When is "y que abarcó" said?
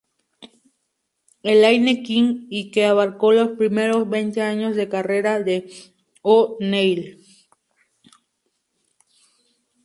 2.49-3.31